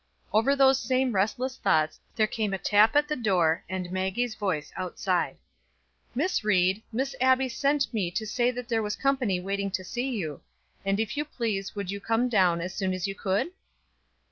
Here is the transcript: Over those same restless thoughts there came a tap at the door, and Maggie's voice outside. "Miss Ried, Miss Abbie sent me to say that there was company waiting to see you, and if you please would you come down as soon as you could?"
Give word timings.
Over 0.33 0.55
those 0.55 0.79
same 0.79 1.11
restless 1.11 1.57
thoughts 1.57 1.99
there 2.15 2.25
came 2.25 2.55
a 2.55 2.57
tap 2.57 2.95
at 2.95 3.07
the 3.07 3.15
door, 3.15 3.63
and 3.69 3.91
Maggie's 3.91 4.33
voice 4.33 4.73
outside. 4.75 5.37
"Miss 6.15 6.43
Ried, 6.43 6.81
Miss 6.91 7.15
Abbie 7.21 7.49
sent 7.49 7.93
me 7.93 8.09
to 8.09 8.25
say 8.25 8.49
that 8.49 8.67
there 8.67 8.81
was 8.81 8.95
company 8.95 9.39
waiting 9.39 9.69
to 9.69 9.83
see 9.83 10.09
you, 10.09 10.41
and 10.83 10.99
if 10.99 11.15
you 11.17 11.23
please 11.23 11.75
would 11.75 11.91
you 11.91 11.99
come 11.99 12.29
down 12.29 12.61
as 12.61 12.73
soon 12.73 12.95
as 12.95 13.05
you 13.07 13.13
could?" 13.13 13.51